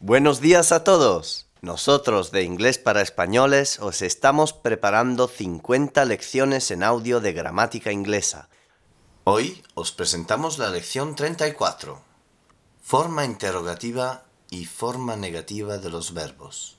[0.00, 1.48] Buenos días a todos.
[1.60, 8.48] Nosotros de Inglés para Españoles os estamos preparando 50 lecciones en audio de gramática inglesa.
[9.24, 12.00] Hoy os presentamos la lección 34.
[12.80, 16.78] Forma interrogativa y forma negativa de los verbos.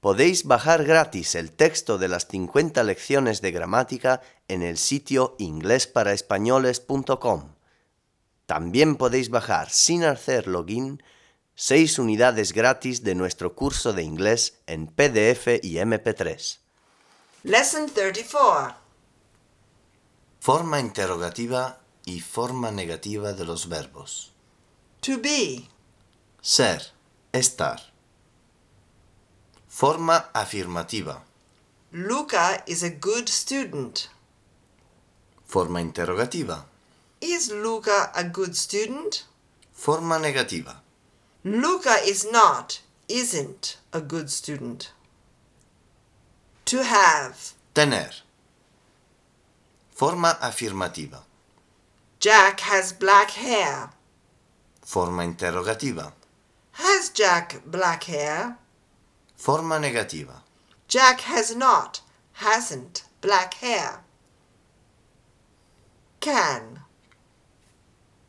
[0.00, 7.50] Podéis bajar gratis el texto de las 50 lecciones de gramática en el sitio inglesparaespañoles.com.
[8.46, 11.02] También podéis bajar sin hacer login
[11.58, 16.58] 6 unidades gratis de nuestro curso de inglés en PDF y MP3.
[17.44, 18.76] Lesson 34.
[20.38, 24.34] Forma interrogativa y forma negativa de los verbos.
[25.00, 25.66] To be.
[26.42, 26.92] Ser,
[27.32, 27.80] estar.
[29.66, 31.24] Forma afirmativa.
[31.90, 34.10] Luca is a good student.
[35.46, 36.66] Forma interrogativa.
[37.22, 39.24] Is Luca a good student?
[39.72, 40.82] Forma negativa.
[41.46, 44.90] Luca is not, isn't a good student.
[46.64, 47.52] To have.
[47.72, 48.10] Tener.
[49.92, 51.20] Forma afirmativa.
[52.18, 53.90] Jack has black hair.
[54.82, 56.12] Forma interrogativa.
[56.72, 58.58] Has Jack black hair?
[59.36, 60.42] Forma negativa.
[60.88, 62.00] Jack has not,
[62.32, 64.00] hasn't black hair.
[66.18, 66.80] Can.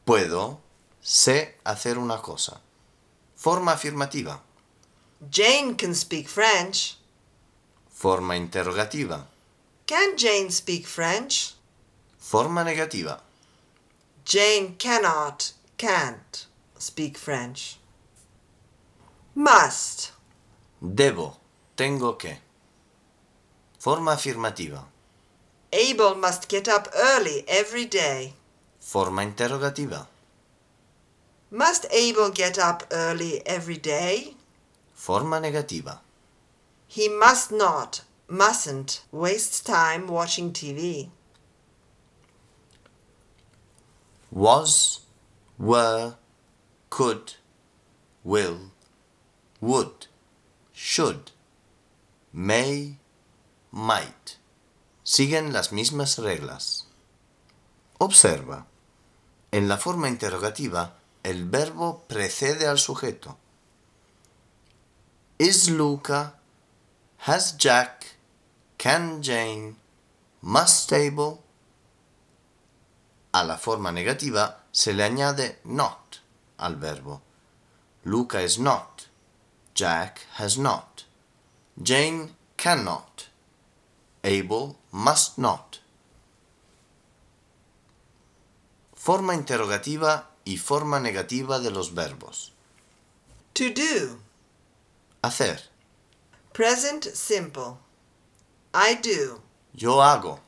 [0.05, 0.59] Puedo,
[1.01, 2.61] sé hacer una cosa.
[3.37, 4.41] Forma afirmativa.
[5.29, 6.97] Jane can speak French.
[7.87, 9.27] Forma interrogativa.
[9.85, 11.53] Can Jane speak French?
[12.17, 13.21] Forma negativa.
[14.25, 16.47] Jane cannot, can't
[16.79, 17.77] speak French.
[19.35, 20.11] Must.
[20.81, 21.37] Debo,
[21.75, 22.39] tengo que.
[23.77, 24.83] Forma afirmativa.
[25.71, 28.33] Abel must get up early every day.
[28.79, 30.07] Forma interrogativa.
[31.49, 34.35] Must Abel get up early every day?
[34.93, 35.99] Forma negativa.
[36.87, 41.09] He must not, mustn't waste time watching TV.
[44.29, 45.01] Was,
[45.57, 46.15] were,
[46.89, 47.35] could,
[48.25, 48.71] will,
[49.61, 50.07] would,
[50.73, 51.31] should,
[52.33, 52.97] may,
[53.71, 54.37] might.
[55.05, 56.83] Siguen las mismas reglas.
[58.01, 58.65] Observa.
[59.53, 60.96] En la forma interrogativa,
[61.27, 63.37] el verbo precede al sujeto.
[65.37, 66.39] Is Luca,
[67.25, 68.15] has Jack,
[68.77, 69.75] can Jane,
[70.41, 71.39] must Abel.
[73.33, 76.21] A la forma negativa se le añade not
[76.59, 77.21] al verbo.
[78.05, 79.09] Luca is not.
[79.75, 81.03] Jack has not.
[81.75, 83.27] Jane cannot.
[84.23, 85.81] Abel must not.
[88.95, 92.53] Forma interrogativa y forma negativa de los verbos.
[93.51, 94.19] To do.
[95.21, 95.59] Hacer.
[96.53, 97.77] Present simple.
[98.73, 99.41] I do.
[99.73, 100.39] Yo hago.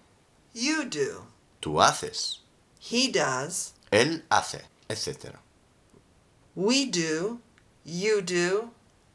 [0.53, 1.25] You do.
[1.59, 2.39] Tú haces.
[2.79, 3.73] He does.
[3.91, 5.35] Él hace, etc.
[6.55, 7.41] We do.
[7.83, 8.71] You do.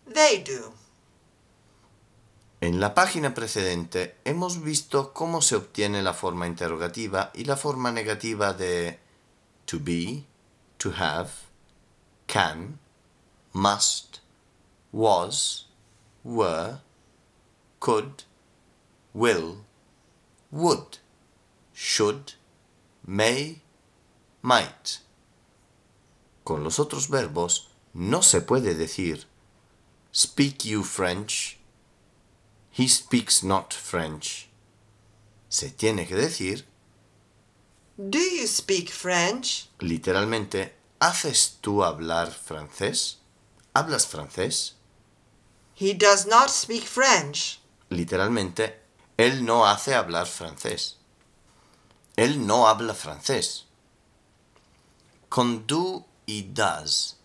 [0.06, 0.74] They do.
[2.60, 7.90] En la página precedente hemos visto cómo se obtiene la forma interrogativa y la forma
[7.90, 8.98] negativa de
[9.64, 10.24] to be,
[10.84, 11.46] to have,
[12.26, 12.78] can,
[13.54, 14.20] must,
[14.92, 15.64] was,
[16.22, 16.80] were,
[17.80, 18.24] could,
[19.14, 19.64] will,
[20.50, 20.98] would,
[21.72, 22.34] should,
[23.06, 23.60] may,
[24.42, 24.98] might.
[26.44, 29.24] Con los otros verbos no se puede decir
[30.12, 31.56] speak you French,
[32.70, 34.50] he speaks not French.
[35.48, 36.64] Se tiene que decir
[37.96, 39.68] Do you speak French?
[39.78, 43.18] literalmente ¿haces tú hablar francés?
[43.72, 44.74] ¿Hablas francés?
[45.76, 47.60] He does not speak French.
[47.90, 48.80] Literalmente,
[49.16, 50.96] él no hace hablar francés.
[52.16, 53.66] Él no habla francés.
[55.28, 57.16] Con do y does,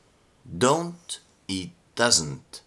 [0.44, 2.62] don't y doesn't,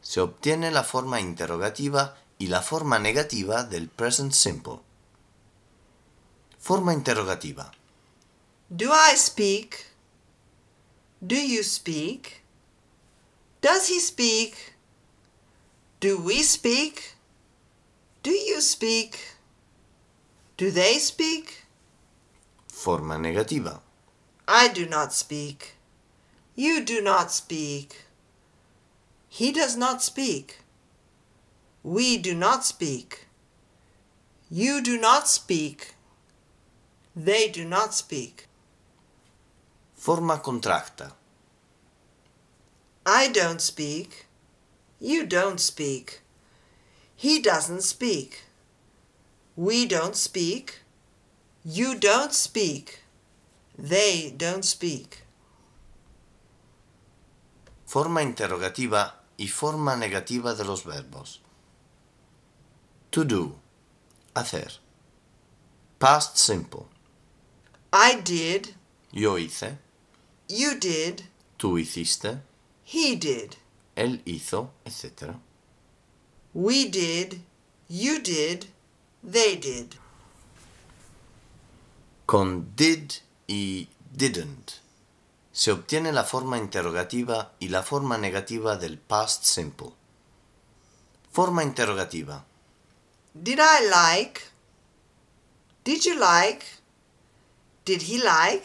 [0.00, 4.80] se obtiene la forma interrogativa y la forma negativa del present simple.
[6.64, 7.70] Forma interrogativa.
[8.74, 9.84] Do I speak?
[11.20, 12.42] Do you speak?
[13.60, 14.72] Does he speak?
[16.00, 17.16] Do we speak?
[18.22, 19.36] Do you speak?
[20.56, 21.66] Do they speak?
[22.68, 23.80] Forma negativa.
[24.48, 25.74] I do not speak.
[26.54, 28.06] You do not speak.
[29.28, 30.60] He does not speak.
[31.82, 33.26] We do not speak.
[34.48, 35.93] You do not speak.
[37.16, 38.48] They do not speak.
[39.94, 41.12] Forma contracta.
[43.06, 44.26] I don't speak.
[44.98, 46.22] You don't speak.
[47.14, 48.44] He doesn't speak.
[49.56, 50.80] We don't speak.
[51.64, 53.04] You don't speak.
[53.78, 55.22] They don't speak.
[57.86, 61.40] Forma interrogativa y forma negativa de los verbos.
[63.12, 63.54] To do.
[64.34, 64.80] Hacer.
[66.00, 66.88] Past simple.
[67.96, 68.74] I did.
[69.12, 69.78] Yo hice.
[70.48, 71.22] You did.
[71.56, 72.40] Tú hiciste.
[72.82, 73.56] He did.
[73.94, 75.36] Él hizo, etc.
[76.52, 77.42] We did.
[77.88, 78.66] You did.
[79.22, 79.94] They did.
[82.26, 84.80] Con did y didn't
[85.54, 89.92] se obtiene la forma interrogativa y la forma negativa del past simple.
[91.30, 92.44] Forma interrogativa.
[93.32, 94.42] Did I like?
[95.84, 96.64] Did you like?
[97.84, 98.64] Did he like?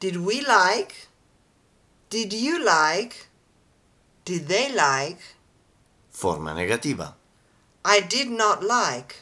[0.00, 1.08] Did we like?
[2.10, 3.28] Did you like?
[4.24, 5.18] Did they like?
[6.10, 7.14] Forma negativa.
[7.84, 9.16] I did not like.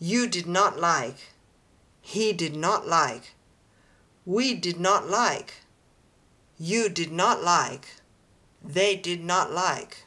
[0.00, 1.18] You did not like.
[2.00, 3.34] He did not like.
[4.24, 5.54] We did not like.
[6.58, 7.86] You did not like.
[8.62, 9.98] They did not like.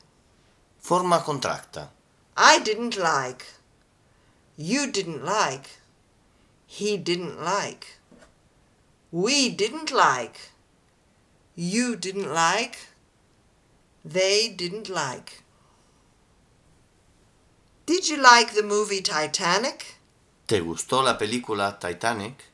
[0.80, 1.88] Forma contracta.
[2.36, 3.46] I didn't like.
[4.58, 5.81] You didn't like.
[6.74, 7.98] He didn't like.
[9.12, 10.52] We didn't like.
[11.54, 12.78] You didn't like.
[14.06, 15.44] They didn't like.
[17.86, 19.98] Did you like the movie Titanic?
[20.48, 22.46] ¿Te gustó la película Titanic?